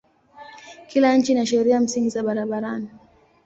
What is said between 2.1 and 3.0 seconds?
barabarani.